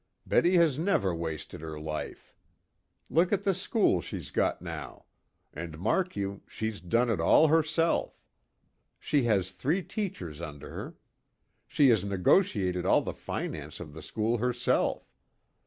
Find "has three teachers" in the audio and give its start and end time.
9.25-10.41